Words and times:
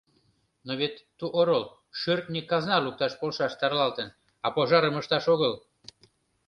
«Но 0.65 0.71
вет 0.79 0.95
ту 1.17 1.25
орол 1.39 1.65
шӧртньӧ 1.99 2.41
казна 2.49 2.77
лукташ 2.85 3.13
полшаш 3.19 3.53
«тарлалтын», 3.59 4.09
а 4.45 4.47
пожарым 4.55 4.95
ышташ 5.01 5.25
огыл. 5.33 5.53